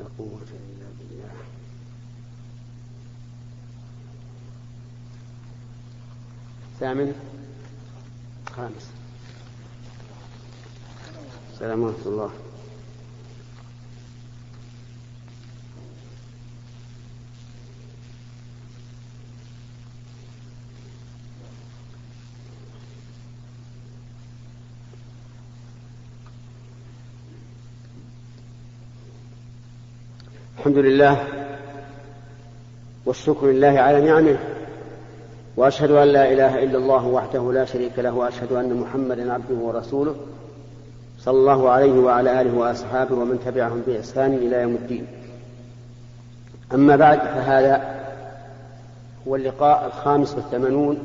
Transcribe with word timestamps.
لا 0.00 0.06
قوة 0.18 0.40
إلا 0.50 0.86
بالله. 0.98 1.32
ثامن 6.80 7.14
خامس. 8.56 8.90
السلام 11.52 11.82
ورحمة 11.82 12.06
الله. 12.06 12.30
الحمد 30.70 30.84
لله 30.84 31.24
والشكر 33.06 33.46
لله 33.46 33.80
على 33.80 34.00
نعمه 34.00 34.38
وأشهد 35.56 35.90
أن 35.90 36.08
لا 36.08 36.32
إله 36.32 36.62
إلا 36.62 36.78
الله 36.78 37.06
وحده 37.06 37.52
لا 37.52 37.64
شريك 37.64 37.98
له 37.98 38.14
وأشهد 38.14 38.52
أن 38.52 38.74
محمدا 38.74 39.32
عبده 39.32 39.54
ورسوله 39.54 40.14
صلى 41.18 41.38
الله 41.38 41.70
عليه 41.70 41.92
وعلى 41.92 42.40
آله 42.40 42.54
وأصحابه 42.54 43.14
ومن 43.14 43.40
تبعهم 43.44 43.82
بإحسان 43.86 44.34
إلى 44.34 44.56
يوم 44.62 44.74
الدين. 44.74 45.06
أما 46.74 46.96
بعد 46.96 47.18
فهذا 47.18 48.00
هو 49.28 49.36
اللقاء 49.36 49.86
الخامس 49.86 50.34
والثمانون 50.34 50.98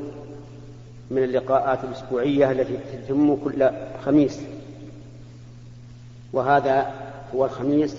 من 1.10 1.24
اللقاءات 1.24 1.78
الأسبوعية 1.84 2.50
التي 2.50 2.78
تتم 2.92 3.36
كل 3.44 3.70
خميس 4.04 4.40
وهذا 6.32 6.86
هو 7.34 7.44
الخميس 7.44 7.96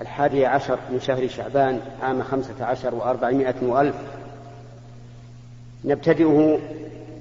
الحادي 0.00 0.46
عشر 0.46 0.78
من 0.90 1.00
شهر 1.00 1.28
شعبان 1.28 1.80
عام 2.02 2.22
خمسة 2.22 2.64
عشر 2.64 2.94
وأربعمائة 2.94 3.54
وألف. 3.62 3.96
نبتدئه 5.84 6.58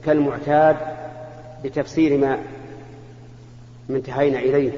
كالمعتاد 0.06 0.78
بتفسير 1.64 2.18
ما 2.18 2.40
انتهينا 3.90 4.40
إليه 4.40 4.72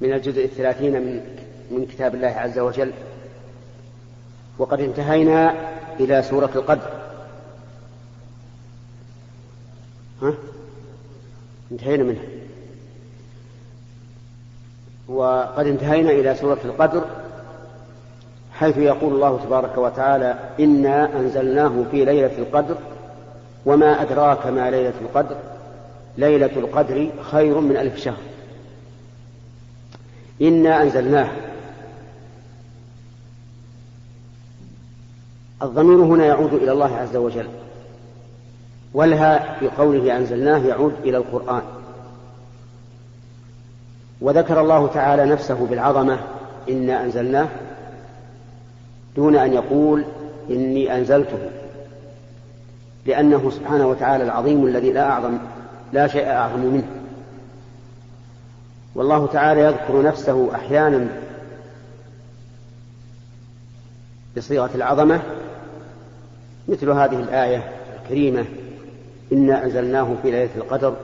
من 0.00 0.12
الجزء 0.12 0.44
الثلاثين 0.44 0.92
من 0.92 1.20
من 1.70 1.86
كتاب 1.86 2.14
الله 2.14 2.28
عز 2.28 2.58
وجل. 2.58 2.92
وقد 4.58 4.80
انتهينا 4.80 5.70
إلى 6.00 6.22
سورة 6.22 6.50
القدر. 6.54 6.90
ها؟ 10.22 10.34
انتهينا 11.72 12.04
منها. 12.04 12.41
وقد 15.08 15.66
انتهينا 15.66 16.10
إلى 16.10 16.34
سورة 16.34 16.58
القدر 16.64 17.04
حيث 18.52 18.76
يقول 18.76 19.14
الله 19.14 19.40
تبارك 19.44 19.78
وتعالى 19.78 20.38
إنا 20.60 21.18
أنزلناه 21.18 21.84
في 21.90 22.04
ليلة 22.04 22.38
القدر 22.38 22.76
وما 23.66 24.02
أدراك 24.02 24.46
ما 24.46 24.70
ليلة 24.70 24.94
القدر 25.00 25.36
ليلة 26.18 26.50
القدر 26.56 27.10
خير 27.22 27.60
من 27.60 27.76
ألف 27.76 27.96
شهر. 27.96 28.20
إنا 30.42 30.82
أنزلناه. 30.82 31.30
الضمير 35.62 35.96
هنا 35.96 36.26
يعود 36.26 36.54
إلى 36.54 36.72
الله 36.72 36.96
عز 36.96 37.16
وجل 37.16 37.48
والها 38.94 39.58
في 39.58 39.68
قوله 39.68 40.16
أنزلناه 40.16 40.66
يعود 40.66 40.94
إلى 41.04 41.16
القرآن. 41.16 41.62
وذكر 44.22 44.60
الله 44.60 44.86
تعالى 44.86 45.24
نفسه 45.24 45.66
بالعظمة 45.66 46.18
إنا 46.68 47.04
أنزلناه 47.04 47.48
دون 49.16 49.36
أن 49.36 49.52
يقول 49.52 50.04
إني 50.50 50.96
أنزلته 50.96 51.38
لأنه 53.06 53.50
سبحانه 53.50 53.86
وتعالى 53.86 54.24
العظيم 54.24 54.66
الذي 54.66 54.92
لا 54.92 55.10
أعظم 55.10 55.38
لا 55.92 56.06
شيء 56.06 56.28
أعظم 56.28 56.60
منه. 56.60 56.86
والله 58.94 59.26
تعالى 59.26 59.60
يذكر 59.60 60.02
نفسه 60.02 60.54
أحيانا 60.54 61.08
بصيغة 64.36 64.70
العظمة 64.74 65.22
مثل 66.68 66.90
هذه 66.90 67.20
الآية 67.20 67.72
الكريمة 68.02 68.44
إنا 69.32 69.64
أنزلناه 69.64 70.14
في 70.22 70.30
ليلة 70.30 70.50
القدر. 70.56 70.94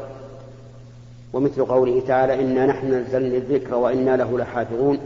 ومثل 1.32 1.64
قوله 1.64 2.02
تعالى 2.06 2.40
إنا 2.40 2.66
نحن 2.66 2.94
نزلنا 2.94 3.36
الذكر 3.36 3.74
وإنا 3.74 4.16
له 4.16 4.38
لحافظون. 4.38 4.98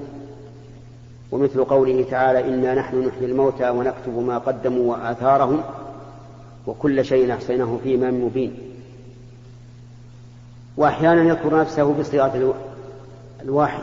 ومثل 1.32 1.64
قوله 1.64 2.04
تعالى 2.10 2.48
إنا 2.48 2.74
نحن 2.74 3.06
نحيي 3.06 3.26
الموتى 3.26 3.70
ونكتب 3.70 4.18
ما 4.18 4.38
قدموا 4.38 4.92
وآثارهم. 4.92 5.62
وكل 6.66 7.04
شيء 7.04 7.32
أحصيناه 7.32 7.78
في 7.84 7.94
إمام 7.94 8.24
مبين. 8.24 8.58
وأحيانا 10.76 11.22
يذكر 11.22 11.60
نفسه 11.60 11.94
بصيغة 12.00 12.54
الواحد. 13.42 13.82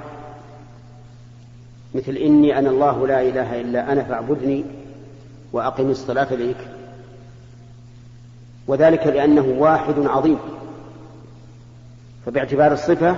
مثل 1.95 2.11
إني 2.15 2.59
أنا 2.59 2.69
الله 2.69 3.07
لا 3.07 3.21
إله 3.21 3.61
إلا 3.61 3.91
أنا 3.91 4.03
فاعبدني 4.03 4.65
وأقم 5.53 5.89
الصلاة 5.89 6.33
لذكر 6.33 6.67
وذلك 8.67 9.07
لأنه 9.07 9.55
واحد 9.59 10.05
عظيم. 10.05 10.37
فباعتبار 12.25 12.73
الصفة 12.73 13.15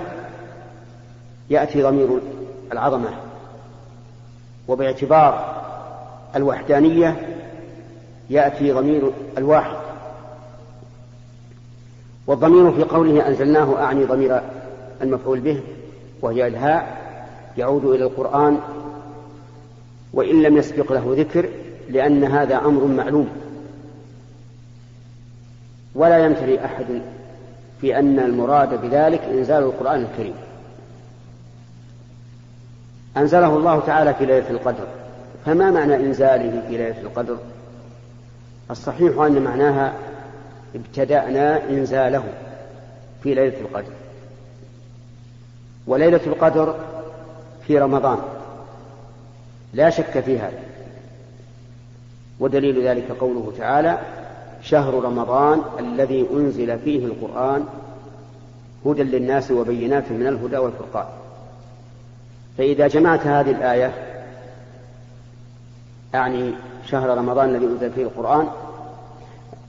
يأتي 1.50 1.82
ضمير 1.82 2.20
العظمة 2.72 3.10
وباعتبار 4.68 5.62
الوحدانية 6.36 7.36
يأتي 8.30 8.72
ضمير 8.72 9.10
الواحد. 9.38 9.76
والضمير 12.26 12.72
في 12.72 12.82
قوله 12.82 13.28
أنزلناه 13.28 13.82
أعني 13.82 14.04
ضمير 14.04 14.40
المفعول 15.02 15.40
به 15.40 15.60
وهي 16.22 16.46
الهاء 16.46 17.02
يعود 17.58 17.84
إلى 17.84 18.04
القرآن 18.04 18.60
وإن 20.12 20.42
لم 20.42 20.56
يسبق 20.56 20.92
له 20.92 21.14
ذكر 21.18 21.48
لأن 21.88 22.24
هذا 22.24 22.56
أمر 22.56 22.84
معلوم. 22.84 23.28
ولا 25.94 26.18
يمتري 26.18 26.64
أحد 26.64 27.02
في 27.82 27.98
أن 27.98 28.18
المراد 28.18 28.80
بذلك 28.82 29.20
إنزال 29.20 29.62
القرآن 29.62 30.02
الكريم. 30.02 30.34
أنزله 33.16 33.56
الله 33.56 33.80
تعالى 33.80 34.14
في 34.14 34.26
ليلة 34.26 34.50
القدر. 34.50 34.86
فما 35.46 35.70
معنى 35.70 35.96
إنزاله 35.96 36.62
في 36.68 36.76
ليلة 36.76 37.00
القدر؟ 37.00 37.38
الصحيح 38.70 39.18
أن 39.18 39.42
معناها 39.42 39.92
ابتدأنا 40.74 41.70
إنزاله 41.70 42.24
في 43.22 43.34
ليلة 43.34 43.60
القدر. 43.60 43.92
وليلة 45.86 46.20
القدر 46.26 46.76
في 47.66 47.78
رمضان. 47.78 48.18
لا 49.74 49.90
شك 49.90 50.20
في 50.20 50.38
هذا. 50.38 50.62
ودليل 52.40 52.88
ذلك 52.88 53.10
قوله 53.20 53.52
تعالى 53.58 53.98
شهر 54.62 55.04
رمضان 55.04 55.62
الذي 55.78 56.26
أنزل 56.32 56.78
فيه 56.78 57.06
القرآن 57.06 57.64
هدى 58.86 59.02
للناس 59.02 59.50
وبينات 59.50 60.12
من 60.12 60.26
الهدى 60.26 60.56
والفرقان. 60.56 61.06
فإذا 62.58 62.86
جمعت 62.86 63.26
هذه 63.26 63.50
الآية 63.50 63.92
أعني 66.14 66.52
شهر 66.86 67.18
رمضان 67.18 67.48
الذي 67.48 67.66
أنزل 67.66 67.92
فيه 67.92 68.02
القرآن 68.02 68.48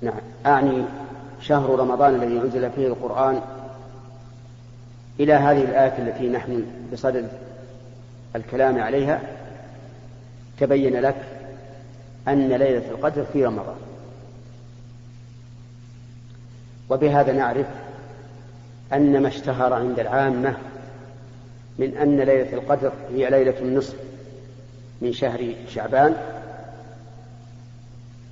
نعم 0.02 0.20
أعني 0.46 0.84
شهر 1.42 1.80
رمضان 1.80 2.16
الذي 2.16 2.38
أنزل 2.38 2.72
فيه 2.72 2.88
القرآن 2.88 3.42
إلى 5.20 5.34
هذه 5.34 5.62
الآية 5.62 5.98
التي 5.98 6.30
نحن 6.30 6.66
بصدد 6.94 7.28
الكلام 8.36 8.80
عليها 8.80 9.22
تبين 10.60 11.02
لك 11.02 11.16
أن 12.28 12.50
ليلة 12.50 12.92
القدر 12.92 13.26
في 13.34 13.46
رمضان. 13.46 13.76
وبهذا 16.94 17.34
نعرف 17.34 17.66
أن 18.94 19.22
ما 19.22 19.28
اشتهر 19.28 19.74
عند 19.74 20.00
العامة 20.00 20.58
من 21.80 21.98
أن 21.98 22.18
ليلة 22.18 22.54
القدر 22.54 22.92
هي 23.14 23.30
ليلة 23.30 23.60
النصف 23.60 23.96
من 25.02 25.14
شهر 25.14 25.54
شعبان 25.70 26.16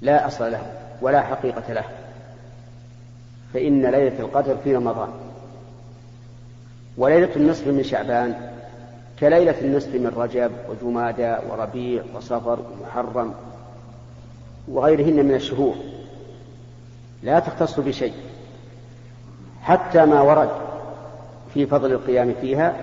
لا 0.02 0.28
أصل 0.28 0.52
له 0.52 0.74
ولا 1.02 1.22
حقيقة 1.22 1.74
له 1.74 1.84
فإن 3.54 3.86
ليلة 3.86 4.19
القدر 4.19 4.58
في 4.63 4.75
رمضان. 4.75 5.10
وليلة 6.98 7.36
النصف 7.36 7.68
من 7.68 7.84
شعبان 7.84 8.52
كليلة 9.19 9.62
النصف 9.62 9.96
من 9.96 10.13
رجب 10.18 10.52
وجمادى 10.69 11.36
وربيع 11.50 12.04
وصفر 12.16 12.60
ومحرم 12.60 13.34
وغيرهن 14.68 15.25
من 15.25 15.36
الشهور. 15.36 15.75
لا 17.24 17.40
تختص 17.40 17.80
بشيء. 17.80 18.13
حتى 19.62 20.06
ما 20.06 20.22
ورد 20.22 20.50
في 21.54 21.66
فضل 21.66 21.92
القيام 21.92 22.34
فيها 22.42 22.75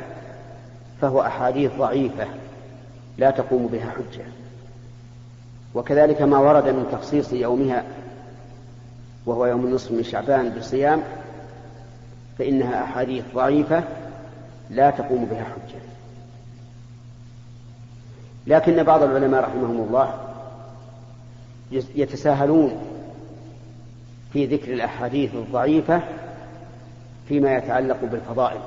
فهو 1.00 1.22
أحاديث 1.22 1.72
ضعيفة 1.78 2.26
لا 3.18 3.30
تقوم 3.30 3.66
بها 3.66 3.90
حجة. 3.90 4.24
وكذلك 5.74 6.22
ما 6.22 6.38
ورد 6.38 6.68
من 6.68 6.86
تخصيص 6.92 7.32
يومها 7.32 7.84
وهو 9.26 9.46
يوم 9.46 9.66
النصف 9.66 9.92
من 9.92 10.02
شعبان 10.02 10.48
بالصيام 10.48 11.02
فإنها 12.38 12.84
أحاديث 12.84 13.24
ضعيفة 13.34 13.84
لا 14.70 14.90
تقوم 14.90 15.24
بها 15.24 15.44
حجة. 15.44 15.80
لكن 18.46 18.82
بعض 18.82 19.02
العلماء 19.02 19.42
رحمهم 19.42 19.86
الله 19.88 20.14
يتساهلون 21.72 22.72
في 24.32 24.46
ذكر 24.46 24.72
الأحاديث 24.72 25.34
الضعيفة 25.34 26.02
فيما 27.28 27.56
يتعلق 27.56 27.96
بالفضائل 28.02 28.60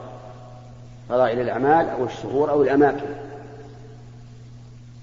فضائل 1.09 1.39
الأعمال 1.39 1.89
أو 1.89 2.05
الشهور 2.05 2.49
أو 2.49 2.63
الأماكن. 2.63 3.15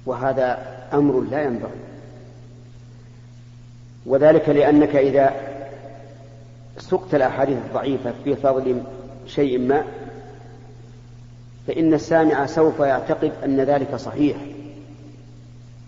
وهذا 0.07 0.59
أمر 0.93 1.21
لا 1.21 1.43
ينبغي. 1.43 1.81
وذلك 4.07 4.49
لأنك 4.49 4.97
إذا 4.97 5.35
سقت 6.79 7.15
الأحاديث 7.15 7.57
الضعيفة 7.57 8.13
في 8.25 8.37
فضل 8.37 8.83
شيء 9.27 9.59
ما 9.59 9.85
فإن 11.67 11.95
السامع 11.95 12.47
سوف 12.47 12.81
يعتقد 12.81 13.33
أن 13.45 13.61
ذلك 13.61 13.97
صحيح 13.97 14.37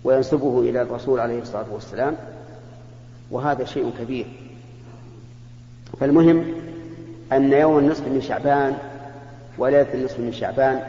وينسبه 0.04 0.60
إلى 0.60 0.82
الرسول 0.82 1.20
عليه 1.20 1.42
الصلاة 1.42 1.66
والسلام 1.72 2.16
وهذا 3.30 3.64
شيء 3.64 3.92
كبير. 3.98 4.26
فالمهم 6.00 6.54
أن 7.32 7.52
يوم 7.52 7.78
النصف 7.78 8.06
من 8.06 8.22
شعبان 8.22 8.76
وليلة 9.58 9.94
النصف 9.94 10.18
من 10.18 10.32
شعبان 10.32 10.82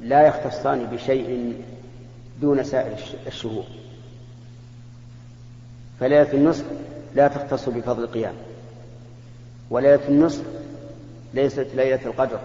لا 0.00 0.26
يختصان 0.26 0.86
بشيء 0.86 1.54
دون 2.40 2.64
سائر 2.64 2.96
الشهور. 3.26 3.64
فليلة 6.00 6.32
النصف 6.32 6.64
لا 7.14 7.28
تختص 7.28 7.68
بفضل 7.68 8.02
القيام. 8.02 8.34
وليلة 9.70 10.08
النصف 10.08 10.44
ليست 11.34 11.66
ليلة 11.74 12.06
القدر. 12.06 12.40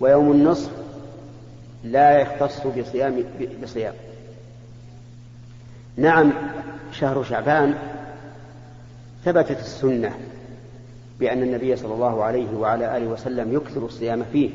ويوم 0.00 0.32
النصف 0.32 0.70
لا 1.84 2.18
يختص 2.20 2.66
بصيام 2.66 3.24
بصيام. 3.62 3.94
نعم 5.96 6.32
شهر 6.92 7.24
شعبان 7.24 7.74
ثبتت 9.24 9.60
السنة 9.60 10.18
بأن 11.20 11.42
النبي 11.42 11.76
صلى 11.76 11.94
الله 11.94 12.24
عليه 12.24 12.56
وعلى 12.56 12.96
آله 12.96 13.06
وسلم 13.06 13.52
يكثر 13.52 13.84
الصيام 13.84 14.24
فيه 14.32 14.50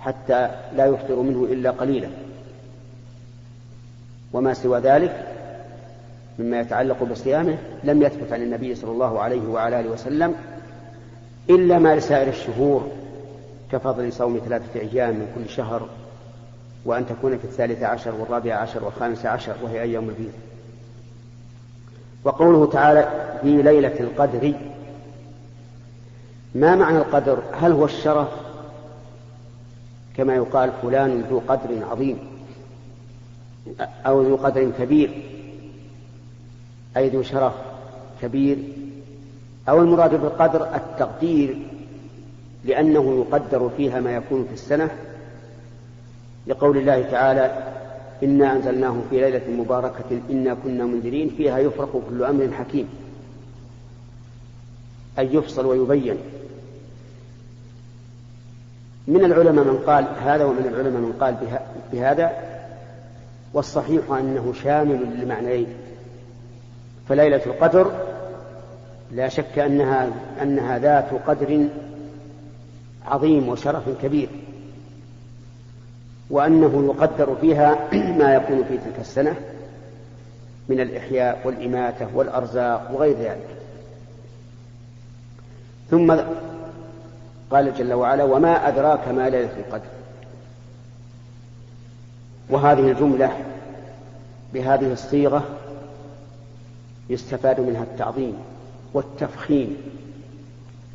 حتى 0.00 0.50
لا 0.76 0.86
يفطر 0.86 1.22
منه 1.22 1.44
إلا 1.44 1.70
قليلا. 1.70 2.08
وما 4.32 4.54
سوى 4.54 4.80
ذلك 4.80 5.26
مما 6.38 6.60
يتعلق 6.60 7.02
بصيامه 7.02 7.58
لم 7.84 8.02
يثبت 8.02 8.32
عن 8.32 8.42
النبي 8.42 8.74
صلى 8.74 8.90
الله 8.90 9.20
عليه 9.20 9.48
وعلى 9.48 9.80
آله 9.80 9.90
وسلم 9.90 10.34
إلا 11.50 11.78
ما 11.78 11.96
لسائر 11.96 12.28
الشهور 12.28 12.88
كفضل 13.72 14.12
صوم 14.12 14.40
ثلاثة 14.44 14.80
أيام 14.80 15.14
من 15.14 15.32
كل 15.34 15.50
شهر 15.50 15.88
وأن 16.84 17.06
تكون 17.06 17.38
في 17.38 17.44
الثالثة 17.44 17.86
عشر 17.86 18.14
والرابعة 18.14 18.56
عشر 18.56 18.84
والخامسة 18.84 19.28
عشر 19.28 19.54
وهي 19.62 19.82
أيام 19.82 20.08
البيض 20.08 20.32
وقوله 22.24 22.66
تعالى 22.66 23.08
في 23.42 23.62
ليلة 23.62 24.00
القدر 24.00 24.54
ما 26.54 26.76
معنى 26.76 26.98
القدر؟ 26.98 27.42
هل 27.52 27.72
هو 27.72 27.84
الشرف؟ 27.84 28.28
كما 30.16 30.34
يقال 30.34 30.72
فلان 30.82 31.20
ذو 31.30 31.42
قدر 31.48 31.84
عظيم 31.90 32.18
أو 33.80 34.22
ذو 34.22 34.36
قدر 34.36 34.70
كبير 34.78 35.22
أي 36.96 37.08
ذو 37.08 37.22
شرف 37.22 37.52
كبير. 38.22 38.58
أو 39.68 39.80
المراد 39.80 40.14
بالقدر 40.22 40.74
التقدير 40.74 41.58
لأنه 42.64 43.26
يقدر 43.28 43.70
فيها 43.76 44.00
ما 44.00 44.14
يكون 44.14 44.44
في 44.48 44.54
السنة. 44.54 44.90
لقول 46.46 46.76
الله 46.76 47.02
تعالى 47.02 47.72
إنا 48.22 48.52
أنزلناه 48.52 48.96
في 49.10 49.20
ليلة 49.20 49.50
مباركة 49.50 50.20
إنا 50.30 50.54
كنا 50.54 50.84
منذرين. 50.84 51.30
فيها 51.36 51.58
يفرق 51.58 52.02
كل 52.10 52.24
أمر 52.24 52.50
حكيم 52.52 52.88
أي 55.18 55.34
يفصل 55.34 55.66
ويبين. 55.66 56.16
من 59.06 59.24
العلماء 59.24 59.64
من 59.64 59.78
قال 59.86 60.06
هذا 60.24 60.44
ومن 60.44 60.66
العلماء 60.66 61.00
من 61.00 61.12
قال 61.20 61.36
بهذا 61.92 62.32
والصحيح 63.54 64.10
أنه 64.10 64.52
شامل 64.62 65.00
للمعنيين 65.16 65.66
فليلة 67.08 67.40
القدر 67.46 67.92
لا 69.12 69.28
شك 69.28 69.58
أنها 69.58 70.08
أنها 70.42 70.78
ذات 70.78 71.10
قدر 71.26 71.68
عظيم 73.06 73.48
وشرف 73.48 73.82
كبير 74.02 74.28
وأنه 76.30 76.94
يقدر 76.94 77.36
فيها 77.40 77.88
ما 78.18 78.34
يكون 78.34 78.64
في 78.64 78.78
تلك 78.78 79.00
السنة 79.00 79.34
من 80.68 80.80
الإحياء 80.80 81.40
والإماتة 81.44 82.06
والأرزاق 82.14 82.90
وغير 82.92 83.16
ذلك. 83.18 83.48
ثم 85.90 86.16
قال 87.50 87.74
جل 87.74 87.92
وعلا 87.92 88.24
وما 88.24 88.68
أدراك 88.68 89.08
ما 89.08 89.28
ليلة 89.28 89.56
القدر. 89.58 89.86
وهذه 92.50 92.90
الجملة 92.90 93.44
بهذه 94.54 94.92
الصيغة 94.92 95.44
يستفاد 97.10 97.60
منها 97.60 97.82
التعظيم 97.82 98.36
والتفخيم 98.94 99.76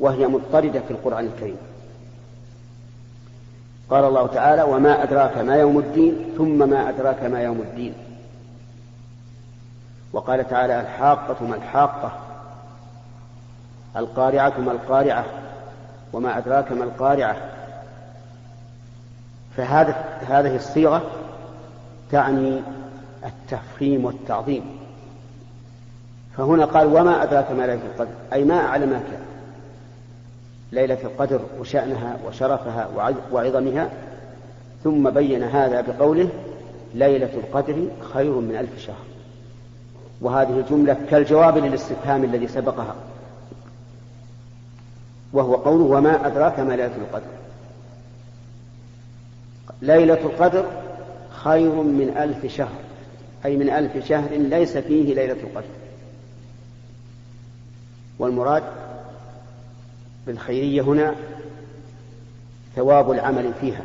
وهي 0.00 0.26
مضطردة 0.26 0.80
في 0.80 0.90
القرآن 0.90 1.26
الكريم. 1.26 1.56
قال 3.90 4.04
الله 4.04 4.26
تعالى 4.26 4.62
وما 4.62 5.02
أدراك 5.02 5.38
ما 5.38 5.56
يوم 5.56 5.78
الدين 5.78 6.16
ثم 6.38 6.70
ما 6.70 6.88
أدراك 6.88 7.22
ما 7.22 7.40
يوم 7.42 7.60
الدين. 7.60 7.94
وقال 10.12 10.48
تعالى 10.48 10.80
الحاقة 10.80 11.46
ما 11.46 11.56
الحاقة 11.56 12.12
القارعة 13.96 14.60
ما 14.60 14.72
القارعة. 14.72 15.24
وما 16.12 16.38
أدراك 16.38 16.72
ما 16.72 16.84
القارعة. 16.84 17.36
فهذا 19.56 19.94
هذه 20.28 20.56
الصيغة 20.56 21.02
تعني 22.10 22.60
التفخيم 23.24 24.04
والتعظيم. 24.04 24.62
فهنا 26.36 26.64
قال 26.64 26.86
وما 26.86 27.22
أدراك 27.22 27.50
ما 27.50 27.62
ليلة 27.62 27.80
القدر. 27.92 28.12
أي 28.32 28.44
ما 28.44 28.60
أعلمك 28.60 29.06
ليلة 30.72 30.98
القدر 31.04 31.40
وشأنها 31.60 32.16
وشرفها 32.26 32.88
وعظمها 33.32 33.90
ثم 34.84 35.10
بين 35.10 35.42
هذا 35.42 35.80
بقوله 35.80 36.28
ليلة 36.94 37.34
القدر 37.34 37.86
خير 38.12 38.32
من 38.32 38.56
ألف 38.56 38.78
شهر. 38.86 39.04
وهذه 40.20 40.58
الجملة 40.60 40.96
كالجواب 41.10 41.58
للاستفهام 41.58 42.24
الذي 42.24 42.48
سبقها. 42.48 42.94
وهو 45.32 45.54
قوله 45.54 45.84
وما 45.84 46.26
أدراك 46.26 46.60
ما 46.60 46.72
ليلة 46.72 46.96
القدر. 46.96 47.30
ليلة 49.82 50.14
القدر 50.14 50.66
خير 51.30 51.72
من 51.72 52.14
ألف 52.16 52.46
شهر 52.46 52.80
أي 53.44 53.56
من 53.56 53.70
ألف 53.70 54.06
شهر 54.06 54.30
ليس 54.30 54.76
فيه 54.76 55.14
ليلة 55.14 55.32
القدر. 55.42 55.74
والمراد 58.18 58.62
بالخيرية 60.26 60.82
هنا 60.82 61.14
ثواب 62.76 63.10
العمل 63.10 63.52
فيها 63.60 63.84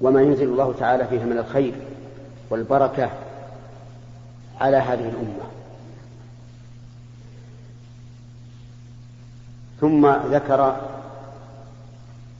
وما 0.00 0.22
ينزل 0.22 0.44
الله 0.44 0.74
تعالى 0.78 1.06
فيها 1.06 1.24
من 1.24 1.38
الخير 1.38 1.74
والبركة 2.50 3.10
على 4.60 4.76
هذه 4.76 5.08
الأمة. 5.08 5.57
ثم 9.80 10.06
ذكر 10.06 10.76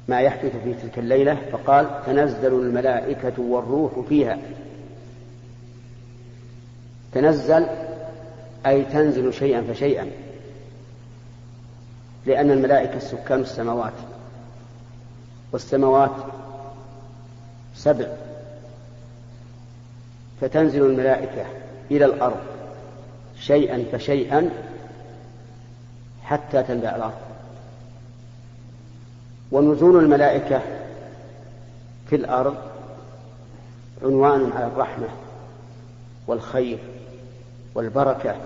ما 0.09 0.21
يحدث 0.21 0.53
في 0.65 0.75
تلك 0.75 0.99
الليلة 0.99 1.39
فقال 1.53 1.89
تنزل 2.07 2.55
الملائكة 2.55 3.43
والروح 3.43 3.93
فيها. 4.09 4.39
تنزل 7.13 7.67
أي 8.67 8.85
تنزل 8.85 9.33
شيئا 9.35 9.63
فشيئا 9.63 10.11
لأن 12.27 12.51
الملائكة 12.51 12.99
سكان 12.99 13.41
السماوات. 13.41 13.93
والسماوات 15.53 16.17
سبع. 17.75 18.07
فتنزل 20.41 20.83
الملائكة 20.83 21.47
إلى 21.91 22.05
الأرض 22.05 22.41
شيئا 23.41 23.85
فشيئا 23.93 24.51
حتى 26.23 26.63
تنبع 26.63 26.97
الأرض. 26.97 27.28
ونزول 29.53 30.05
الملائكة 30.05 30.63
في 32.11 32.17
الأرض 32.17 32.57
عنوان 34.03 34.53
على 34.53 34.67
الرحمة 34.67 35.07
والخير 36.27 36.79
والبركة. 37.75 38.37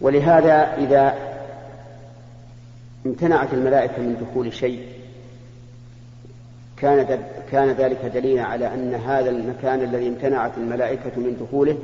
ولهذا 0.00 0.74
إذا 0.76 1.14
امتنعت 3.06 3.54
الملائكة 3.54 3.98
من 4.02 4.26
دخول 4.30 4.52
شيء 4.52 4.88
كان 6.76 7.22
كان 7.50 7.70
ذلك 7.70 8.04
دليلا 8.04 8.42
على 8.42 8.74
أن 8.74 8.94
هذا 8.94 9.30
المكان 9.30 9.82
الذي 9.82 10.08
امتنعت 10.08 10.58
الملائكة 10.58 11.10
من 11.16 11.36
دخوله 11.40 11.78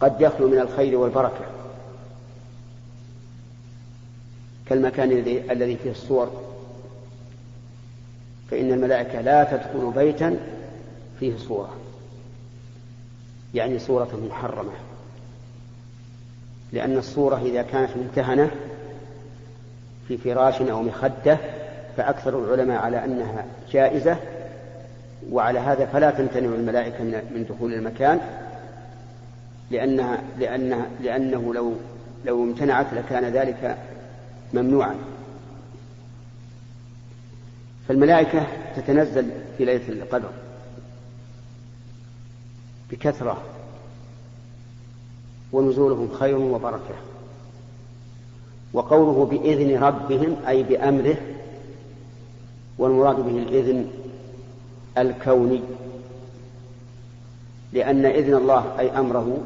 قد 0.00 0.20
يخلو 0.20 0.48
من 0.48 0.58
الخير 0.58 0.98
والبركة. 0.98 1.59
كالمكان 4.70 5.12
الذي 5.50 5.76
فيه 5.76 5.90
الصور. 5.90 6.30
فإن 8.50 8.72
الملائكة 8.72 9.20
لا 9.20 9.44
تدخل 9.44 9.92
بيتا 9.96 10.36
فيه 11.20 11.36
صورة. 11.36 11.76
يعني 13.54 13.78
صورة 13.78 14.28
محرمة. 14.30 14.72
لأن 16.72 16.96
الصورة 16.96 17.42
إذا 17.44 17.62
كانت 17.62 17.90
ممتهنة 17.96 18.50
في 20.08 20.18
فراش 20.18 20.62
أو 20.62 20.82
مخدة 20.82 21.38
فأكثر 21.96 22.38
العلماء 22.38 22.78
على 22.78 23.04
أنها 23.04 23.44
جائزة. 23.72 24.16
وعلى 25.30 25.58
هذا 25.58 25.86
فلا 25.86 26.10
تمتنع 26.10 26.54
الملائكة 26.54 27.04
من 27.04 27.46
دخول 27.48 27.74
المكان 27.74 28.20
لأنها 29.70 30.18
لأنها 30.38 30.86
لأنه 31.02 31.54
لو 31.54 31.72
لو 32.24 32.44
امتنعت 32.44 32.86
لكان 32.94 33.24
ذلك 33.24 33.76
ممنوعا. 34.54 34.96
فالملائكة 37.88 38.46
تتنزل 38.76 39.30
في 39.58 39.64
ليلة 39.64 39.88
القدر 39.88 40.30
بكثرة 42.90 43.42
ونزولهم 45.52 46.08
خير 46.18 46.38
وبركة 46.38 46.94
وقوله 48.72 49.24
بإذن 49.24 49.82
ربهم 49.82 50.36
أي 50.48 50.62
بأمره 50.62 51.16
والمراد 52.78 53.16
به 53.16 53.38
الإذن 53.38 53.90
الكوني 54.98 55.60
لأن 57.72 58.06
إذن 58.06 58.34
الله 58.34 58.78
أي 58.78 58.90
أمره 58.90 59.38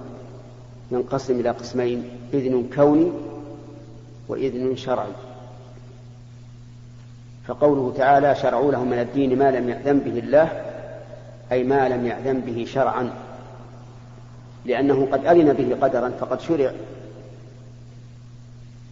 ينقسم 0.90 1.40
إلى 1.40 1.50
قسمين 1.50 2.04
إذن 2.34 2.70
كوني 2.74 3.12
وإذن 4.28 4.76
شرعي. 4.76 5.12
فقوله 7.46 7.94
تعالى 7.96 8.34
شرعوا 8.34 8.72
لهم 8.72 8.90
من 8.90 8.98
الدين 8.98 9.38
ما 9.38 9.50
لم 9.50 9.68
يأذن 9.68 9.98
به 9.98 10.18
الله 10.18 10.62
أي 11.52 11.64
ما 11.64 11.88
لم 11.88 12.06
يأذن 12.06 12.40
به 12.40 12.64
شرعا. 12.68 13.10
لأنه 14.64 15.08
قد 15.12 15.26
أذن 15.26 15.52
به 15.52 15.86
قدرا 15.86 16.08
فقد 16.08 16.40
شرع 16.40 16.72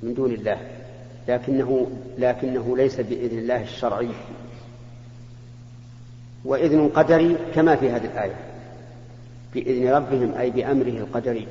من 0.03 0.15
دون 0.15 0.33
الله. 0.33 0.59
لكنه 1.29 1.91
لكنه 2.19 2.77
ليس 2.77 3.01
بإذن 3.01 3.39
الله 3.39 3.63
الشرعي. 3.63 4.09
وإذن 6.45 6.89
قدري 6.89 7.37
كما 7.55 7.77
في 7.77 7.91
هذه 7.91 8.05
الآية. 8.05 8.37
بإذن 9.55 9.89
ربهم 9.89 10.35
أي 10.39 10.51
بأمره 10.51 10.89
القدري. 10.89 11.47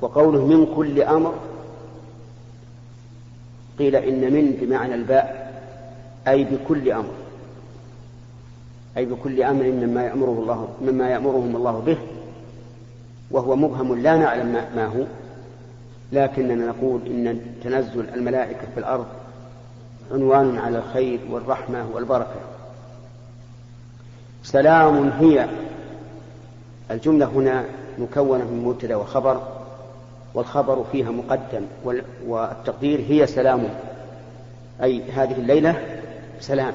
وقوله 0.00 0.46
من 0.46 0.74
كل 0.76 1.02
أمر 1.02 1.34
قيل 3.78 3.96
إن 3.96 4.32
من 4.32 4.58
بمعنى 4.60 4.94
الباء 4.94 5.48
أي 6.28 6.44
بكل 6.44 6.92
أمر. 6.92 7.14
أي 8.96 9.04
بكل 9.04 9.42
أمر 9.42 9.64
مما 9.64 10.04
يأمره 10.04 10.38
الله 10.42 10.68
مما 10.82 11.08
يأمرهم 11.08 11.56
الله 11.56 11.78
به 11.86 11.98
وهو 13.30 13.56
مبهم 13.56 14.02
لا 14.02 14.16
نعلم 14.16 14.52
ما 14.52 14.86
هو. 14.86 15.04
لكننا 16.12 16.66
نقول 16.66 17.00
إن 17.06 17.40
تنزل 17.64 18.08
الملائكة 18.14 18.66
في 18.74 18.80
الأرض 18.80 19.06
عنوان 20.12 20.58
على 20.58 20.78
الخير 20.78 21.20
والرحمة 21.30 21.86
والبركة. 21.94 22.40
سلام 24.42 25.08
هي. 25.08 25.48
الجملة 26.90 27.26
هنا 27.26 27.64
مكونة 27.98 28.44
من 28.44 28.64
مبتدأ 28.64 28.96
وخبر. 28.96 29.57
والخبر 30.34 30.84
فيها 30.92 31.10
مقدم 31.10 31.62
والتقدير 32.26 33.04
هي 33.08 33.26
سلام. 33.26 33.68
أي 34.82 35.02
هذه 35.10 35.32
الليلة 35.32 36.00
سلام. 36.40 36.74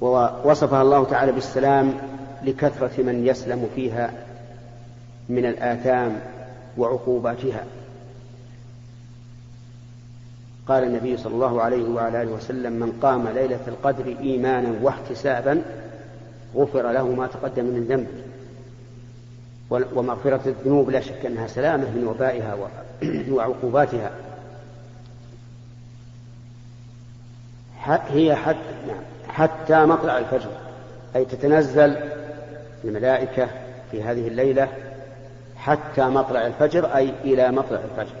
ووصفها 0.00 0.82
الله 0.82 1.04
تعالى 1.04 1.32
بالسلام 1.32 1.94
لكثرة 2.42 3.02
من 3.02 3.26
يسلم 3.26 3.68
فيها 3.74 4.12
من 5.28 5.46
الآثام 5.46 6.20
وعقوباتها. 6.78 7.64
قال 10.68 10.84
النبي 10.84 11.16
صلى 11.16 11.34
الله 11.34 11.62
عليه 11.62 11.88
وعلى 11.88 12.22
آله 12.22 12.32
وسلم 12.32 12.72
من 12.72 12.92
قام 13.02 13.28
ليلة 13.28 13.60
القدر 13.68 14.16
إيمانا 14.20 14.74
واحتسابا 14.82 15.62
غفر 16.56 16.92
له 16.92 17.08
ما 17.08 17.26
تقدم 17.26 17.64
من 17.64 17.84
ذنبه 17.88 18.33
ومغفرة 19.94 20.40
الذنوب 20.46 20.90
لا 20.90 21.00
شك 21.00 21.26
أنها 21.26 21.46
سلامة 21.46 21.84
من 21.84 22.06
وبائها 22.06 22.56
وعقوباتها. 23.34 24.10
هي 28.08 28.34
حتى 28.34 28.58
نعم 28.88 29.02
حتى 29.28 29.86
مطلع 29.86 30.18
الفجر. 30.18 30.50
أي 31.16 31.24
تتنزل 31.24 31.96
الملائكة 32.84 33.48
في 33.90 34.02
هذه 34.02 34.28
الليلة 34.28 34.68
حتى 35.56 36.02
مطلع 36.04 36.46
الفجر 36.46 36.96
أي 36.96 37.12
إلى 37.24 37.50
مطلع 37.50 37.80
الفجر. 37.90 38.14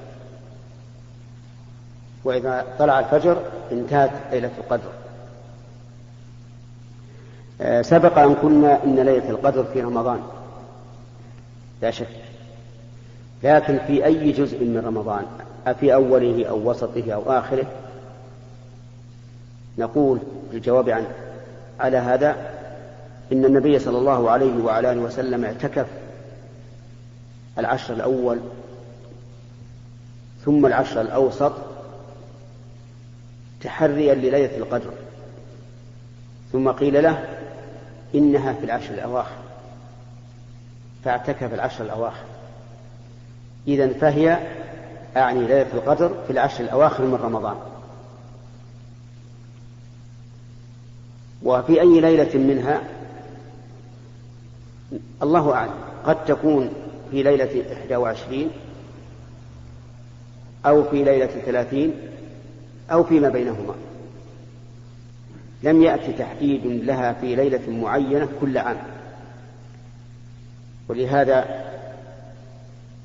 وإذا 2.24 2.66
طلع 2.78 3.00
الفجر 3.00 3.42
انتهت 3.72 4.10
ليلة 4.32 4.50
القدر. 4.58 4.90
آه، 7.60 7.82
سبق 7.82 8.18
أن 8.18 8.34
قلنا 8.34 8.84
إن 8.84 8.96
ليلة 8.96 9.30
القدر 9.30 9.64
في 9.64 9.82
رمضان. 9.82 10.22
لا 11.84 11.90
شك. 11.90 12.06
لكن 13.42 13.78
في 13.86 14.04
أي 14.04 14.32
جزء 14.32 14.64
من 14.64 14.82
رمضان 14.86 15.24
أفي 15.66 15.94
أوله 15.94 16.46
أو 16.46 16.70
وسطه 16.70 17.12
أو 17.12 17.22
آخره 17.32 17.66
نقول 19.78 20.18
الجواب 20.52 20.88
عن 20.88 21.06
على 21.80 21.96
هذا 21.96 22.36
إن 23.32 23.44
النبي 23.44 23.78
صلى 23.78 23.98
الله 23.98 24.30
عليه 24.30 24.64
وعلى 24.64 24.92
آله 24.92 25.00
وسلم 25.00 25.44
اعتكف 25.44 25.86
العشر 27.58 27.94
الأول 27.94 28.38
ثم 30.44 30.66
العشر 30.66 31.00
الأوسط 31.00 31.52
تحريا 33.60 34.14
لليلة 34.14 34.56
القدر. 34.56 34.90
ثم 36.52 36.68
قيل 36.70 37.02
له 37.02 37.24
إنها 38.14 38.52
في 38.52 38.64
العشر 38.64 38.94
الأواخر. 38.94 39.43
فاعتكف 41.04 41.54
العشر 41.54 41.84
الأواخر. 41.84 42.24
إذا 43.68 43.92
فهي 43.92 44.38
أعني 45.16 45.40
ليلة 45.40 45.72
القدر 45.74 46.14
في 46.26 46.32
العشر 46.32 46.64
الأواخر 46.64 47.04
من 47.04 47.14
رمضان. 47.14 47.56
وفي 51.42 51.80
أي 51.80 52.00
ليلة 52.00 52.38
منها؟ 52.38 52.82
الله 55.22 55.52
أعلم. 55.52 55.74
قد 56.04 56.24
تكون 56.24 56.72
في 57.10 57.22
ليلة 57.22 57.72
إحدى 57.72 57.96
وعشرين 57.96 58.50
أو 60.66 60.84
في 60.84 61.04
ليلة 61.04 61.26
ثلاثين 61.26 61.94
أو 62.92 63.04
فيما 63.04 63.28
بينهما. 63.28 63.74
لم 65.62 65.82
يأتي 65.82 66.12
تحديد 66.12 66.66
لها 66.66 67.12
في 67.12 67.36
ليلة 67.36 67.70
معينة 67.70 68.28
كل 68.40 68.58
عام. 68.58 68.93
ولهذا 70.88 71.64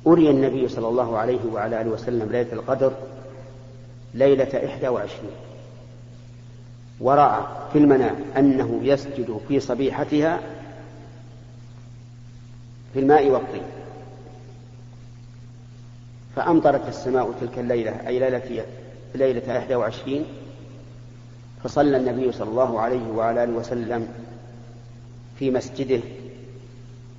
أري 0.08 0.30
النبي 0.30 0.68
صلى 0.68 0.88
الله 0.88 1.18
عليه 1.18 1.40
وعلى 1.54 1.82
آله 1.82 1.90
وسلم 1.90 2.32
ليلة 2.32 2.54
القدر 2.54 2.94
ليلة 4.14 4.66
إحدى 4.66 4.88
وعشرين 4.88 5.32
ورأى 7.00 7.44
في 7.74 7.80
المنام 7.80 8.16
أنه 8.38 8.80
يسجد 8.84 9.42
في 9.48 9.60
صبيحتها 9.60 10.40
في 12.94 13.00
الماء 13.00 13.30
والطين. 13.30 13.64
فأمطرت 16.36 16.88
السماء 16.88 17.32
تلك 17.42 17.60
الليلة 17.60 18.08
أي 18.08 18.20
ليلة 18.20 18.66
ليلة 19.16 19.54
21 19.54 20.26
فصلى 21.64 21.98
النبي 21.98 22.32
صلى 22.32 22.50
الله 22.50 22.80
عليه 22.80 23.08
وعلى 23.08 23.44
آله 23.44 23.54
وسلم 23.54 24.08
في 25.40 25.52
مسجده 25.52 26.02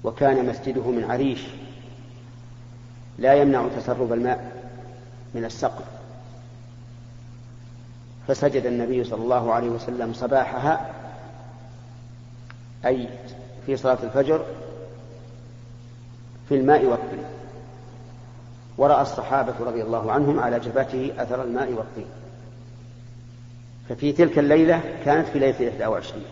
وكان 0.05 0.47
مسجده 0.47 0.91
من 0.91 1.05
عريش. 1.11 1.41
لا 3.19 3.35
يمنع 3.35 3.69
تسرب 3.77 4.13
الماء 4.13 4.53
من 5.35 5.45
السقف. 5.45 5.85
فسجد 8.29 8.67
النبي 8.67 9.05
صلى 9.05 9.23
الله 9.23 9.55
عليه 9.55 9.69
وسلم 9.69 10.13
صباحها 10.13 10.91
أي 12.87 13.09
في 13.67 13.77
صلاة 13.77 13.99
الفجر 14.03 14.45
في 16.49 16.55
الماء 16.55 16.85
والطين. 16.85 17.25
ورأى 18.79 19.03
الصحابة 19.03 19.55
رضي 19.61 19.83
الله 19.83 20.13
عنهم 20.13 20.41
على 20.41 20.61
جبهته 20.61 21.13
أثر 21.19 21.43
الماء 21.43 21.73
والطين. 21.73 22.07
ففي 23.89 24.13
تلك 24.13 24.39
الليلة 24.39 24.81
كانت 25.05 25.29
في 25.29 25.39
ليلة 25.39 25.89
21 25.89 26.25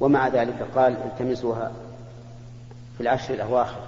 ومع 0.00 0.28
ذلك 0.28 0.66
قال 0.74 0.92
التمسوها 0.92 1.72
في 2.96 3.02
العشر 3.02 3.34
الأواخر. 3.34 3.80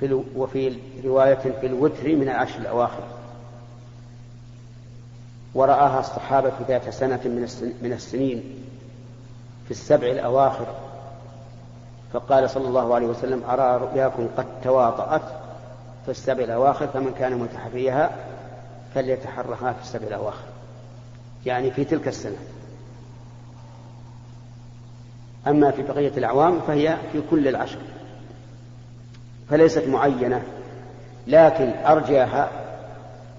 في 0.00 0.22
وفي 0.36 0.78
رواية 1.04 1.34
في 1.34 1.66
الوتر 1.66 2.16
من 2.16 2.22
العشر 2.22 2.58
الأواخر. 2.58 3.02
ورآها 5.54 6.00
الصحابة 6.00 6.52
ذات 6.68 6.90
سنة 6.90 7.20
من 7.82 7.92
السنين 7.92 8.42
في 9.64 9.70
السبع 9.70 10.06
الأواخر. 10.06 10.66
فقال 12.12 12.50
صلى 12.50 12.68
الله 12.68 12.94
عليه 12.94 13.06
وسلم 13.06 13.44
أرى 13.44 13.76
رؤياكم 13.76 14.28
قد 14.36 14.46
تواطأت 14.64 15.22
في 16.04 16.10
السبع 16.10 16.44
الأواخر 16.44 16.86
فمن 16.86 17.14
كان 17.18 17.38
متحريها 17.38 18.10
فليتحرها 18.94 19.72
في 19.72 19.82
السبع 19.82 20.06
الأواخر. 20.06 20.44
يعني 21.46 21.70
في 21.70 21.84
تلك 21.84 22.08
السنة. 22.08 22.36
أما 25.46 25.70
في 25.70 25.82
بقية 25.82 26.12
الأعوام 26.16 26.60
فهي 26.60 26.96
في 27.12 27.22
كل 27.30 27.48
العشر 27.48 27.78
فليست 29.50 29.88
معينة 29.88 30.42
لكن 31.26 31.70
أرجاها 31.86 32.50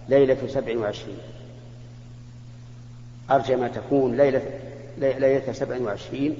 ليلة 0.09 0.47
سبع 0.47 0.77
وعشرين. 0.77 1.17
أرجى 3.31 3.55
ما 3.55 3.67
تكون 3.67 4.17
ليلة 4.17 4.41
ليلة 4.97 5.53
سبع 5.53 5.81
وعشرين 5.81 6.37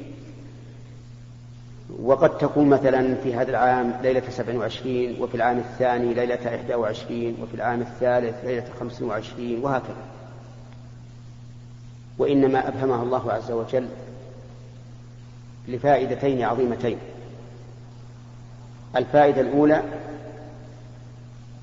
وقد 2.01 2.37
تكون 2.37 2.69
مثلا 2.69 3.15
في 3.15 3.35
هذا 3.35 3.49
العام 3.49 3.93
ليلة 4.03 4.23
سبع 4.29 4.57
وعشرين 4.57 5.21
وفي 5.21 5.35
العام 5.35 5.59
الثاني 5.59 6.13
ليلة 6.13 6.55
إحدى 6.55 6.75
وعشرين 6.75 7.37
وفي 7.41 7.53
العام 7.53 7.81
الثالث 7.81 8.45
ليلة 8.45 8.65
خمس 8.79 9.01
وعشرين 9.01 9.59
وهكذا. 9.63 10.05
وإنما 12.17 12.67
أبهمها 12.67 13.03
الله 13.03 13.31
عز 13.31 13.51
وجل 13.51 13.87
لفائدتين 15.67 16.41
عظيمتين. 16.43 16.97
الفائدة 18.95 19.41
الأولى 19.41 19.83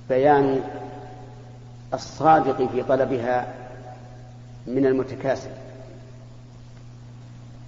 بيان 0.08 0.60
الصادق 1.94 2.70
في 2.72 2.82
طلبها 2.82 3.54
من 4.66 4.86
المتكاسل. 4.86 5.50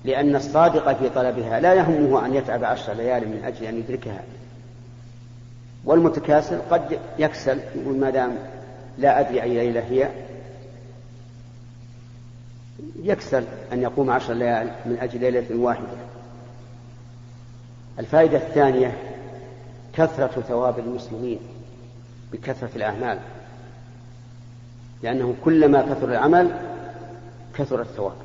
لأن 0.05 0.37
الصادق 0.37 0.93
في 0.93 1.09
طلبها 1.09 1.61
لا 1.61 1.75
يهمه 1.75 2.27
أن 2.27 2.35
يتعب 2.35 2.65
عشر 2.65 2.93
ليال 2.93 3.29
من 3.29 3.45
أجل 3.45 3.67
أن 3.67 3.79
يدركها. 3.79 4.23
والمتكاسل 5.85 6.61
قد 6.71 6.99
يكسل 7.19 7.61
يقول 7.77 7.97
ما 7.97 8.11
دام 8.11 8.39
لا 8.99 9.21
أدري 9.21 9.43
أي 9.43 9.55
ليلة 9.55 9.81
هي 9.81 10.09
يكسل 13.03 13.45
أن 13.73 13.83
يقوم 13.83 14.11
عشر 14.11 14.33
ليال 14.35 14.71
من 14.87 14.99
أجل 15.01 15.21
ليلة 15.21 15.57
واحدة. 15.57 16.12
الفائدة 17.99 18.38
الثانية 18.38 18.96
كثرة 19.92 20.42
ثواب 20.48 20.78
المسلمين 20.78 21.38
بكثرة 22.33 22.70
الأعمال. 22.76 23.18
لأنه 25.02 25.35
كلما 25.44 25.83
كثر 25.83 26.09
العمل 26.09 26.50
كثر 27.55 27.81
الثواب. 27.81 28.16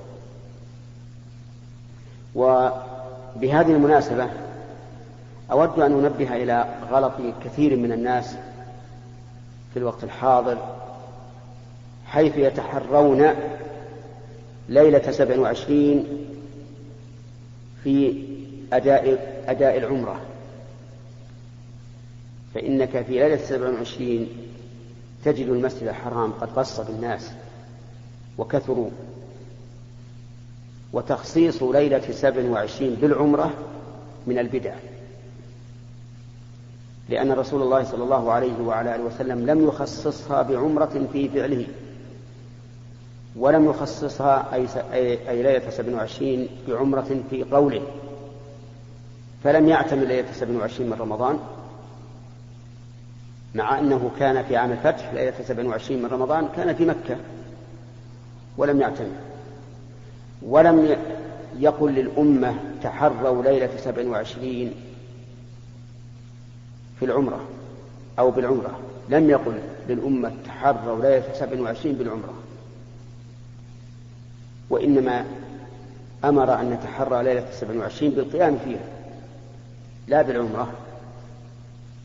وبهذه 2.36 3.72
المناسبة 3.72 4.30
أود 5.52 5.80
أن 5.80 6.06
أنبه 6.06 6.36
إلى 6.36 6.66
غلط 6.92 7.14
كثير 7.46 7.76
من 7.76 7.92
الناس 7.92 8.36
في 9.74 9.80
الوقت 9.80 10.04
الحاضر 10.04 10.58
حيث 12.06 12.38
يتحرون 12.38 13.34
ليلة 14.70 15.12
سبع 15.12 15.40
وعشرين 15.40 16.06
في 17.84 18.24
أداء 18.74 19.37
أداء 19.48 19.78
العمرة. 19.78 20.22
فإنك 22.54 23.06
في 23.06 23.12
ليلة 23.12 23.38
سبع 23.38 23.70
وعشرين 23.70 24.28
تجد 25.26 25.48
المسجد 25.48 25.88
الحرام 25.88 26.32
قد 26.32 26.50
قص 26.50 26.80
بالناس 26.80 27.32
وكثروا. 28.38 28.90
وتخصيص 30.94 31.64
ليلة 31.64 32.12
سبع 32.12 32.50
وعشرين 32.50 32.96
بالعمرة 32.96 33.54
من 34.28 34.40
البدع. 34.40 34.76
لأن 37.10 37.32
رسول 37.32 37.62
الله 37.62 37.84
صلى 37.84 38.04
الله 38.04 38.32
عليه 38.32 38.62
وعلى 38.62 38.96
آله 38.96 39.04
وسلم 39.04 39.46
لم 39.46 39.68
يخصصها 39.68 40.42
بعمرة 40.42 41.08
في 41.14 41.30
فعله. 41.30 41.66
ولم 43.36 43.66
يخصصها 43.66 44.54
أي, 44.54 44.68
أي 45.30 45.44
ليلة 45.44 45.70
سبع 45.70 45.94
وعشرين 45.94 46.48
بعمرة 46.68 47.24
في 47.30 47.44
قوله. 47.44 47.82
فلم 49.44 49.68
يعتمد 49.68 50.04
ليلة 50.04 50.32
سبع 50.34 50.60
وعشرين 50.60 50.90
من 50.90 50.98
رمضان 51.00 51.40
مع 53.56 53.80
أنه 53.80 54.12
كان 54.20 54.44
في 54.44 54.58
عام 54.58 54.72
الفتح 54.72 55.14
ليلة 55.14 55.34
سبع 55.48 55.66
وعشرين 55.66 56.04
من 56.04 56.10
رمضان 56.10 56.50
كان 56.56 56.76
في 56.76 56.86
مكة 56.86 57.18
ولم 58.58 58.82
يعتمد. 58.82 59.16
ولم 60.42 60.98
يقل 61.60 61.92
للأمة 61.92 62.56
تحروا 62.84 63.44
ليلة 63.44 63.70
سبع 63.78 64.08
وعشرين 64.08 64.74
في 67.00 67.06
العمرة 67.06 67.42
أو 68.20 68.32
بالعمرة. 68.32 68.80
لم 69.10 69.30
يقل 69.30 69.60
للأمة 69.90 70.34
تحروا 70.46 71.02
ليلة 71.02 71.34
سبع 71.34 71.62
وعشرين 71.62 71.96
بالعمرة. 71.96 72.34
وإنما 74.70 75.26
أمر 76.24 76.62
أن 76.62 76.70
نتحرى 76.70 77.24
ليلة 77.24 77.46
سبع 77.52 77.80
وعشرين 77.80 78.12
بالقيام 78.12 78.58
فيها. 78.66 78.97
لا 80.08 80.22
بالعمرة 80.22 80.74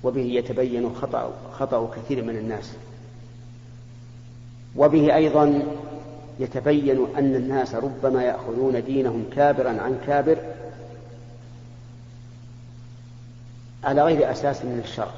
وبه 0.03 0.21
يتبين 0.21 0.95
خطأ, 0.95 1.35
خطأ 1.53 1.91
كثير 1.97 2.25
من 2.25 2.37
الناس. 2.37 2.73
وبه 4.77 5.15
أيضا 5.15 5.63
يتبين 6.39 7.07
أن 7.17 7.35
الناس 7.35 7.75
ربما 7.75 8.23
يأخذون 8.23 8.85
دينهم 8.85 9.25
كابرا 9.37 9.71
عن 9.71 10.01
كابر 10.07 10.39
على 13.85 14.03
غير 14.03 14.31
أساس 14.31 14.65
من 14.65 14.83
الشرع. 14.85 15.13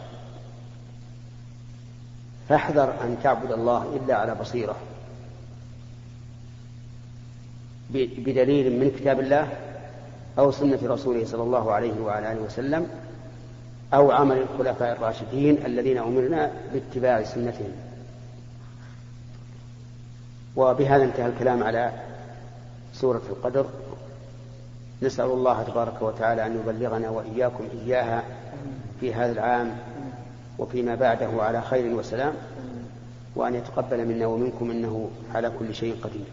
فاحذر 2.49 3.03
أن 3.03 3.16
تعبد 3.23 3.53
الله 3.53 3.97
إلا 3.97 4.16
على 4.16 4.35
بصيرة. 4.35 4.77
بدليل 7.90 8.81
من 8.81 8.97
كتاب 8.99 9.20
الله؟ 9.20 9.73
أو 10.38 10.51
سنة 10.51 10.79
رسوله 10.83 11.25
صلى 11.25 11.42
الله 11.42 11.73
عليه 11.73 12.01
وعلى 12.01 12.33
آله 12.33 12.42
وسلم 12.42 12.88
أو 13.94 14.11
عمل 14.11 14.37
الخلفاء 14.37 14.92
الراشدين 14.92 15.66
الذين 15.66 15.99
أمرنا 15.99 16.51
باتباع 16.73 17.23
سنتهم. 17.23 17.73
وبهذا 20.57 21.05
انتهى 21.05 21.27
الكلام 21.27 21.62
على 21.62 21.92
سورة 22.94 23.23
القدر. 23.31 23.66
نسأل 25.03 25.25
الله 25.25 25.62
تبارك 25.62 26.03
وتعالى 26.03 26.47
أن 26.47 26.61
يبلغنا 26.61 27.11
وإياكم 27.11 27.64
إياها 27.85 28.23
في 29.01 29.14
هذا 29.14 29.33
العام 29.33 29.77
وفيما 30.59 30.94
بعده 30.94 31.31
على 31.38 31.62
خير 31.62 31.94
وسلام 31.94 32.35
وأن 33.37 33.55
يتقبل 33.55 34.07
منا 34.07 34.27
ومنكم 34.27 34.70
إنه 34.70 35.11
على 35.35 35.53
كل 35.59 35.75
شيء 35.75 35.97
قدير. 36.03 36.27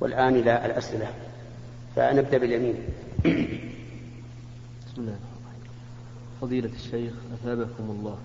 والآن 0.00 0.36
إلى 0.36 0.66
الأسئلة. 0.66 1.06
فنبدأ 1.98 2.38
باليمين. 2.38 2.74
بسم 4.86 4.98
الله 4.98 5.16
فضيلة 6.40 6.70
الشيخ 6.74 7.12
أثابكم 7.34 7.90
الله. 7.90 8.16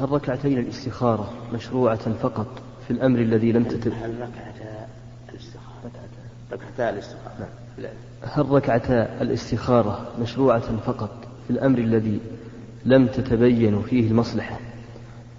هل 0.00 0.10
ركعتين 0.12 0.58
الاستخارة 0.58 1.32
مشروعة 1.54 2.12
فقط 2.12 2.62
في 2.86 2.90
الأمر 2.90 3.18
الذي 3.18 3.52
لم 3.52 3.64
تتب 3.64 3.92
هل 3.92 4.14
ركعتا 4.20 4.86
الاستخارة؟ 5.28 5.90
ركعتا. 6.52 6.90
الاستخارة. 6.90 7.48
نعم. 7.78 7.90
هل 8.22 8.48
ركعتا 8.50 9.22
الاستخارة 9.22 10.12
مشروعة 10.20 10.76
فقط 10.76 11.28
في 11.46 11.50
الأمر 11.50 11.78
الذي 11.78 12.20
لم 12.84 13.06
تتبين 13.06 13.82
فيه 13.82 14.10
المصلحة؟ 14.10 14.58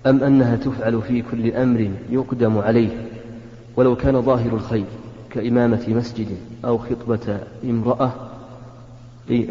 أم 0.05 0.23
أنها 0.23 0.55
تفعل 0.55 1.01
في 1.01 1.21
كل 1.21 1.51
أمر 1.51 1.91
يقدم 2.09 2.57
عليه 2.57 3.07
ولو 3.75 3.95
كان 3.95 4.21
ظاهر 4.21 4.53
الخير؟ 4.53 4.85
كإمامة 5.31 5.85
مسجد 5.87 6.37
أو 6.65 6.77
خطبة 6.77 7.39
امرأة. 7.63 8.11
إيه 9.29 9.49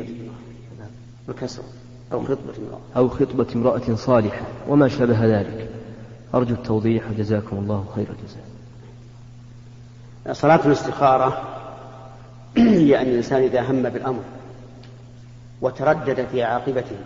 الكسر 1.28 1.62
أو 2.12 2.22
خطبة 2.22 2.54
امرأة. 2.58 2.80
أو 2.96 3.08
خطبة 3.08 3.46
امرأة 3.56 3.94
صالحة. 3.94 4.46
وما 4.68 4.88
شابه 4.88 5.40
ذلك. 5.40 5.70
أرجو 6.34 6.54
التوضيح. 6.54 7.10
وجزاكم 7.10 7.56
الله 7.56 7.84
خير 7.94 8.06
الجزاء. 8.10 8.44
صلاة 10.32 10.66
الاستخارة 10.66 11.42
هي 12.56 13.02
أن 13.02 13.06
الإنسان 13.06 13.42
إذا 13.42 13.70
هم 13.70 13.82
بالأمر 13.82 14.22
وتردد 15.60 16.26
في 16.32 16.42
عاقبته 16.42 16.96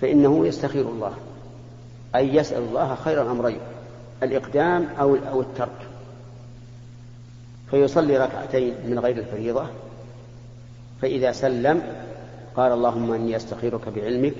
فإنه 0.00 0.46
يستخير 0.46 0.88
الله. 0.88 1.12
أي 2.14 2.34
يسأل 2.34 2.62
الله 2.62 2.94
خير 2.94 3.22
الأمرين 3.22 3.60
الإقدام 4.22 4.88
أو 5.00 5.16
أو 5.16 5.40
الترك. 5.40 5.93
فيصلي 7.70 8.18
ركعتين 8.18 8.74
من 8.86 8.98
غير 8.98 9.18
الفريضة 9.18 9.66
فإذا 11.02 11.32
سلم 11.32 11.82
قال 12.56 12.72
اللهم 12.72 13.12
إني 13.12 13.36
أستخيرك 13.36 13.88
بعلمك 13.88 14.34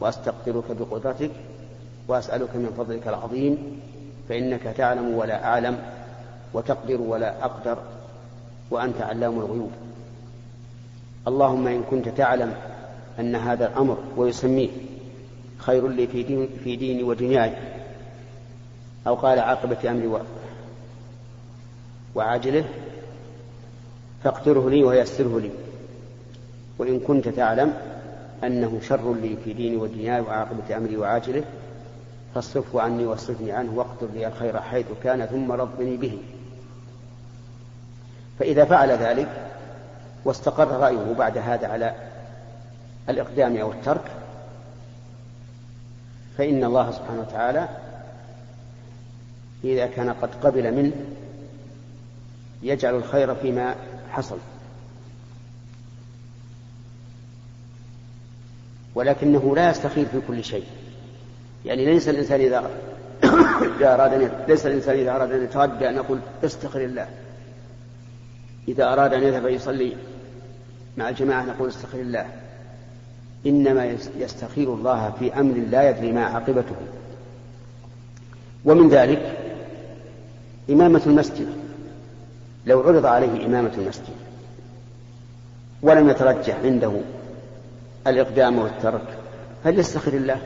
وأستقدرك 0.00 0.64
بقدرتك 0.70 1.30
وأسألك 2.08 2.56
من 2.56 2.74
فضلك 2.78 3.08
العظيم 3.08 3.80
فإنك 4.28 4.62
تعلم 4.62 5.14
ولا 5.14 5.44
أعلم 5.44 5.78
وتقدر 6.54 7.00
ولا 7.00 7.44
أقدر 7.44 7.78
وأنت 8.70 9.00
علام 9.00 9.38
الغيوب 9.38 9.70
اللهم 11.28 11.66
إن 11.66 11.82
كنت 11.82 12.08
تعلم 12.08 12.54
أن 13.20 13.34
هذا 13.34 13.66
الأمر 13.68 13.98
ويسميه 14.16 14.68
خير 15.58 15.88
لي 15.88 16.06
في, 16.06 16.48
في 16.64 16.76
ديني 16.76 17.02
ودنياي 17.02 17.52
أو 19.06 19.14
قال 19.14 19.38
عاقبة 19.38 19.90
أمري. 19.90 20.20
وعاجله 22.14 22.64
فاقدره 24.24 24.70
لي 24.70 24.84
ويسره 24.84 25.40
لي. 25.40 25.50
وإن 26.78 27.00
كنت 27.00 27.28
تعلم 27.28 27.74
أنه 28.44 28.80
شر 28.88 29.14
لي 29.14 29.36
في 29.44 29.52
ديني 29.52 29.76
ودنياي 29.76 30.20
وعاقبة 30.20 30.76
أمري 30.76 30.96
وعاجله 30.96 31.44
فاصرفه 32.34 32.80
عني 32.80 33.06
واصرفني 33.06 33.52
عنه 33.52 33.72
واقدر 33.74 34.08
لي 34.14 34.26
الخير 34.26 34.60
حيث 34.60 34.86
كان 35.02 35.26
ثم 35.26 35.52
رضني 35.52 35.96
به. 35.96 36.18
فإذا 38.38 38.64
فعل 38.64 38.90
ذلك 38.90 39.28
واستقر 40.24 40.68
رأيه 40.68 41.14
بعد 41.18 41.38
هذا 41.38 41.66
على 41.66 41.94
الإقدام 43.08 43.56
أو 43.56 43.72
الترك 43.72 44.04
فإن 46.38 46.64
الله 46.64 46.90
سبحانه 46.90 47.20
وتعالى 47.20 47.68
إذا 49.64 49.86
كان 49.86 50.10
قد 50.10 50.34
قبل 50.42 50.74
منه 50.74 50.92
يجعل 52.62 52.94
الخير 52.94 53.34
فيما 53.34 53.74
حصل. 54.10 54.38
ولكنه 58.94 59.56
لا 59.56 59.70
يستخير 59.70 60.06
في 60.06 60.20
كل 60.28 60.44
شيء. 60.44 60.64
يعني 61.64 61.84
ليس 61.84 62.08
الإنسان 62.08 62.40
إذا 62.40 62.70
إذا 63.78 63.94
أراد 63.94 64.12
أن 64.12 64.30
ليس 64.48 64.66
الإنسان 64.66 64.96
إذا 64.96 65.10
أراد 65.10 65.32
أن 65.32 65.44
يتردى 65.44 65.88
أن 65.88 65.94
يقول 65.94 66.18
استخر 66.44 66.80
الله. 66.80 67.08
إذا 68.68 68.92
أراد 68.92 69.14
أن 69.14 69.22
يذهب 69.22 69.46
يصلي 69.46 69.96
مع 70.96 71.08
الجماعة 71.08 71.44
نقول 71.44 71.68
استخر 71.68 72.00
الله. 72.00 72.26
إنما 73.46 73.96
يستخير 74.18 74.74
الله 74.74 75.10
في 75.18 75.40
أمر 75.40 75.54
لا 75.70 75.90
يدري 75.90 76.12
ما 76.12 76.24
عاقبته. 76.24 76.76
ومن 78.64 78.88
ذلك 78.88 79.38
إمامة 80.70 81.02
المسجد. 81.06 81.48
لو 82.66 82.80
عرض 82.80 83.06
عليه 83.06 83.46
إمامة 83.46 83.72
المسجد 83.78 84.14
ولم 85.82 86.10
يترجح 86.10 86.56
عنده 86.64 86.92
الإقدام 88.06 88.58
والترك 88.58 89.06
هل 89.64 89.78
يستخر 89.78 90.12
الله؟ 90.12 90.38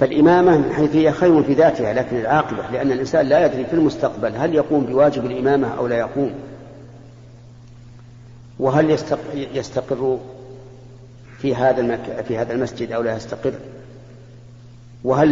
فالإمامة 0.00 0.58
من 0.58 0.72
حيث 0.72 0.96
هي 0.96 1.12
خير 1.12 1.42
في 1.42 1.54
ذاتها 1.54 1.92
لكن 1.92 2.16
العاقبة 2.16 2.70
لأن 2.72 2.92
الإنسان 2.92 3.26
لا 3.26 3.46
يدري 3.46 3.64
في 3.64 3.72
المستقبل 3.72 4.36
هل 4.36 4.54
يقوم 4.54 4.84
بواجب 4.84 5.26
الإمامة 5.26 5.78
أو 5.78 5.86
لا 5.86 5.98
يقوم. 5.98 6.34
وهل 8.58 8.96
يستقر 9.54 10.18
في 11.38 11.54
هذا 11.54 11.96
في 12.28 12.38
هذا 12.38 12.52
المسجد 12.52 12.92
أو 12.92 13.02
لا 13.02 13.16
يستقر؟ 13.16 13.52
وهل 15.04 15.28